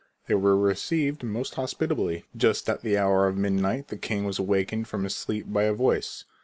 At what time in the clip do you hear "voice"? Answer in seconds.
5.73-6.25